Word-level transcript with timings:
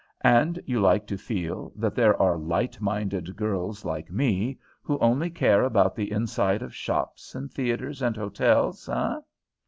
"And 0.25 0.59
you 0.65 0.79
like 0.81 1.05
to 1.05 1.15
feel 1.15 1.71
that 1.75 1.93
there 1.93 2.19
are 2.19 2.35
light 2.35 2.81
minded 2.81 3.35
girls 3.37 3.85
like 3.85 4.09
me, 4.09 4.57
who 4.81 4.97
only 4.97 5.29
care 5.29 5.63
about 5.63 5.95
the 5.95 6.11
inside 6.11 6.63
of 6.63 6.73
shops 6.73 7.35
and 7.35 7.51
theatres 7.53 8.01
and 8.01 8.15
hotels, 8.17 8.89
eh? 8.89 9.17